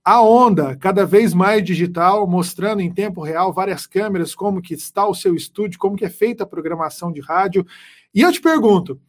[0.04, 5.08] a Onda, cada vez mais digital, mostrando em tempo real várias câmeras, como que está
[5.08, 7.66] o seu estúdio, como que é feita a programação de rádio.
[8.14, 9.00] E eu te pergunto,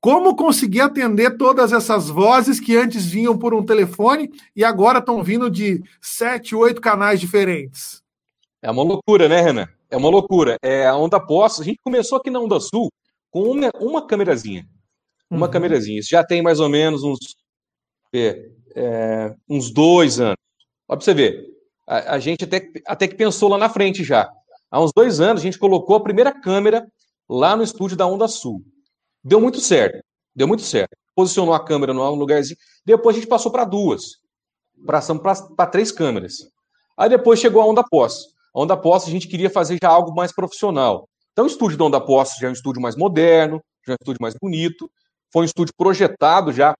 [0.00, 5.22] como conseguir atender todas essas vozes que antes vinham por um telefone e agora estão
[5.22, 8.02] vindo de sete, oito canais diferentes?
[8.60, 9.68] É uma loucura, né, Renan?
[9.88, 10.56] É uma loucura.
[10.62, 12.90] É a Onda Pós, a gente começou aqui na Onda Sul
[13.30, 14.66] com uma, uma câmerazinha.
[15.30, 15.52] Uma uhum.
[15.52, 16.00] câmerazinha.
[16.00, 17.18] Isso já tem mais ou menos uns,
[18.14, 20.36] é, é, uns dois anos.
[20.86, 21.46] Para você ver.
[21.86, 24.30] A, a, gente até, até que pensou lá na frente já.
[24.70, 26.86] Há uns dois anos a gente colocou a primeira câmera
[27.28, 28.62] lá no estúdio da Onda Sul.
[29.22, 30.02] Deu muito certo.
[30.34, 30.96] Deu muito certo.
[31.14, 32.58] Posicionou a câmera no lugarzinho.
[32.84, 34.18] Depois a gente passou para duas.
[34.86, 36.48] Para três câmeras.
[36.96, 38.26] Aí depois chegou a Onda Pós.
[38.54, 41.08] A Onda Pós a gente queria fazer já algo mais profissional.
[41.32, 44.02] Então o estúdio da Onda Pós já é um estúdio mais moderno, já é um
[44.02, 44.90] estúdio mais bonito.
[45.32, 46.74] Foi um estúdio projetado já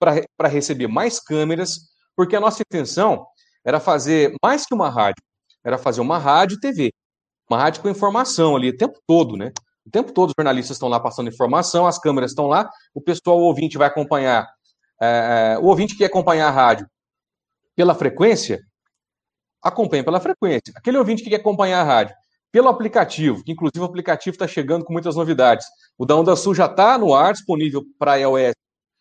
[0.00, 3.26] para receber mais câmeras, porque a nossa intenção
[3.64, 5.22] era fazer mais que uma rádio,
[5.62, 6.92] era fazer uma rádio e TV.
[7.48, 9.52] Uma rádio com informação ali o tempo todo, né?
[9.84, 13.38] O tempo todo os jornalistas estão lá passando informação, as câmeras estão lá, o pessoal,
[13.38, 14.48] o ouvinte vai acompanhar,
[15.00, 16.86] é, o ouvinte que acompanhar a rádio
[17.74, 18.60] pela frequência,
[19.62, 20.72] acompanha pela frequência.
[20.76, 22.14] Aquele ouvinte que quer acompanhar a rádio
[22.52, 25.66] pelo aplicativo, que inclusive o aplicativo está chegando com muitas novidades.
[25.98, 28.54] O da Onda Sul já está no ar, disponível para iOS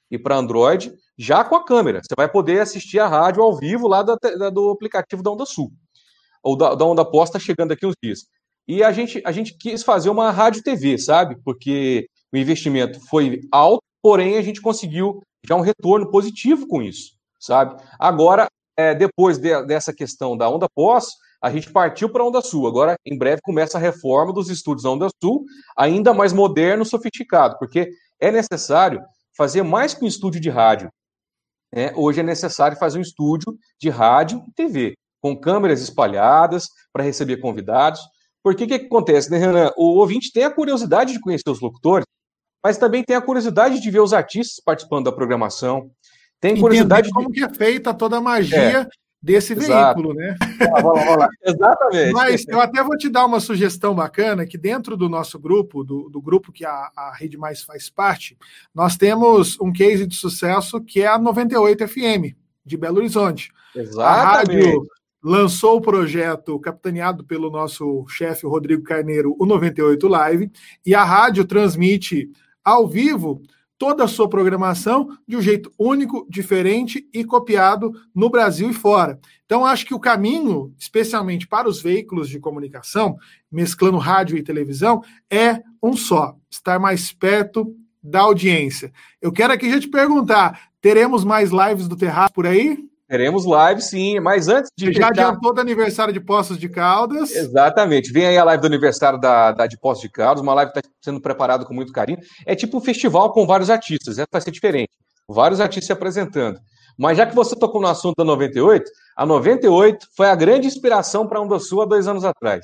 [0.10, 2.02] e para Android, já com a câmera.
[2.02, 5.45] Você vai poder assistir a rádio ao vivo lá da, da, do aplicativo da Onda
[5.45, 5.72] Sul.
[6.41, 8.19] Ou da, da Onda Pós está chegando aqui uns dias.
[8.67, 11.36] E a gente, a gente quis fazer uma rádio TV, sabe?
[11.43, 17.13] Porque o investimento foi alto, porém a gente conseguiu já um retorno positivo com isso,
[17.39, 17.82] sabe?
[18.00, 21.08] Agora, é, depois de, dessa questão da Onda Pós,
[21.41, 22.67] a gente partiu para a Onda Sul.
[22.67, 25.45] Agora, em breve, começa a reforma dos estúdios da Onda Sul,
[25.78, 29.02] ainda mais moderno, sofisticado, porque é necessário
[29.39, 30.91] fazer mais que um estúdio de rádio.
[31.73, 37.06] É, hoje é necessário fazer um estúdio de rádio e TV, com câmeras espalhadas para
[37.06, 38.02] receber convidados.
[38.43, 39.71] Porque o que, que acontece, né, Renan?
[39.78, 42.06] O ouvinte tem a curiosidade de conhecer os locutores,
[42.62, 45.89] mas também tem a curiosidade de ver os artistas participando da programação.
[46.41, 47.39] Tem curiosidade Entender como de...
[47.39, 48.88] que é feita toda a magia é,
[49.21, 50.01] desse exato.
[50.01, 50.36] veículo, né?
[50.62, 51.29] Ah, vamos, vamos lá.
[51.45, 52.13] Exatamente.
[52.13, 56.10] Mas eu até vou te dar uma sugestão bacana, que dentro do nosso grupo, do,
[56.10, 58.38] do grupo que a, a Rede Mais faz parte,
[58.73, 63.51] nós temos um case de sucesso que é a 98 FM, de Belo Horizonte.
[63.75, 64.01] Exatamente.
[64.01, 64.88] A rádio
[65.21, 70.51] lançou o projeto capitaneado pelo nosso chefe Rodrigo Carneiro, o 98 Live,
[70.86, 72.29] e a rádio transmite
[72.63, 73.41] ao vivo
[73.80, 79.18] toda a sua programação de um jeito único, diferente e copiado no Brasil e fora.
[79.46, 83.18] Então, acho que o caminho, especialmente para os veículos de comunicação,
[83.50, 88.92] mesclando rádio e televisão, é um só: estar mais perto da audiência.
[89.22, 92.88] Eu quero aqui já te perguntar: teremos mais lives do Terraço por aí?
[93.10, 94.93] Teremos live, sim, mas antes de.
[94.93, 95.10] Já fechar...
[95.10, 97.32] adiantou do aniversário de Poços de Caldas.
[97.36, 98.13] Exatamente.
[98.13, 100.78] Vem aí a live do aniversário da, da de Poços de Caldas, uma live que
[100.78, 102.19] está sendo preparada com muito carinho.
[102.45, 104.91] É tipo um festival com vários artistas, essa vai ser diferente.
[105.28, 106.60] Vários artistas se apresentando.
[107.00, 108.86] Mas já que você tocou no assunto da 98,
[109.17, 112.63] a 98 foi a grande inspiração para a Onda Sul há dois anos atrás.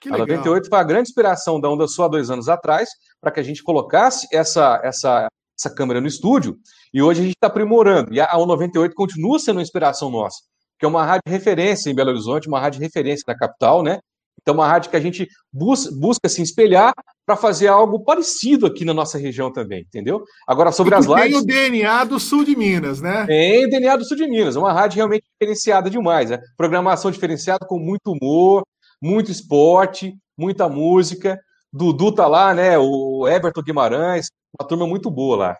[0.00, 2.88] Que a 98 foi a grande inspiração da Onda Sul há dois anos atrás,
[3.20, 5.28] para que a gente colocasse essa, essa,
[5.62, 6.56] essa câmera no estúdio
[6.92, 8.12] e hoje a gente está aprimorando.
[8.12, 10.38] E a U98 continua sendo uma inspiração nossa,
[10.78, 14.00] que é uma rádio referência em Belo Horizonte, uma rádio referência na capital, né?
[14.40, 16.92] Então, uma rádio que a gente bus busca se espelhar
[17.24, 20.24] para fazer algo parecido aqui na nossa região também, entendeu?
[20.48, 21.22] Agora, sobre as lives.
[21.22, 23.24] Tem o DNA do sul de Minas, né?
[23.26, 26.38] Tem o DNA do sul de Minas, uma rádio realmente diferenciada demais, né?
[26.56, 28.64] Programação diferenciada com muito humor,
[29.00, 31.38] muito esporte, muita música.
[31.72, 32.76] Dudu tá lá, né?
[32.78, 35.56] O Everton Guimarães, uma turma muito boa lá.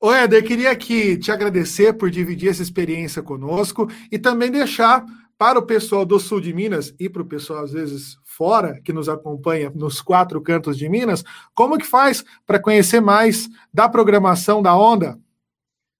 [0.00, 5.04] Ô, Éder, queria aqui te agradecer por dividir essa experiência conosco e também deixar
[5.38, 8.92] para o pessoal do sul de Minas e para o pessoal, às vezes, fora, que
[8.92, 11.22] nos acompanha nos quatro cantos de Minas,
[11.54, 15.18] como que faz para conhecer mais da programação da Onda?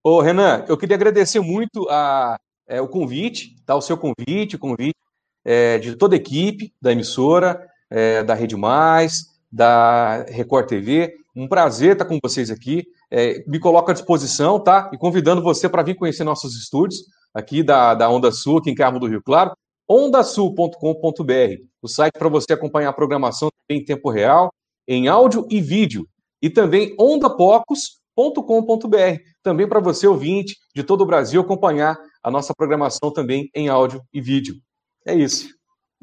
[0.03, 3.74] Ô, Renan, eu queria agradecer muito a, é, o convite, tá?
[3.74, 4.97] o seu convite, o convite
[5.45, 11.14] é, de toda a equipe da emissora, é, da Rede Mais, da Record TV.
[11.34, 12.84] Um prazer estar com vocês aqui.
[13.11, 14.91] É, me coloco à disposição, tá?
[14.93, 18.74] E convidando você para vir conhecer nossos estúdios aqui da, da Onda Sul, aqui em
[18.74, 19.53] Carmo do Rio Claro,
[19.89, 24.53] ondasul.com.br, o site para você acompanhar a programação em tempo real,
[24.89, 26.09] em áudio e vídeo,
[26.41, 33.12] e também ondapocos.com.br, também para você ouvinte de todo o Brasil acompanhar a nossa programação
[33.12, 34.57] também em áudio e vídeo.
[35.07, 35.55] É isso.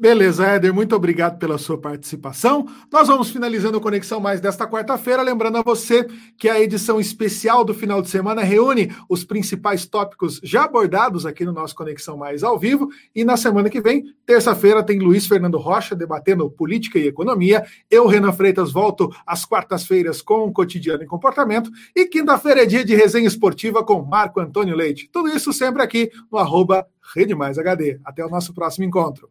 [0.04, 2.68] Beleza, Éder, muito obrigado pela sua participação.
[2.92, 7.64] Nós vamos finalizando a Conexão Mais desta quarta-feira, lembrando a você que a edição especial
[7.64, 12.44] do final de semana reúne os principais tópicos já abordados aqui no nosso Conexão Mais
[12.44, 12.90] ao vivo.
[13.14, 17.64] E na semana que vem, terça-feira, tem Luiz Fernando Rocha debatendo política e economia.
[17.90, 21.70] Eu, Renan Freitas, volto às quartas-feiras com o Cotidiano em Comportamento.
[21.96, 25.08] E quinta-feira é dia de resenha esportiva com Marco Antônio Leite.
[25.10, 27.98] Tudo isso sempre aqui no arroba Rede Mais HD.
[28.04, 29.30] Até o nosso próximo encontro.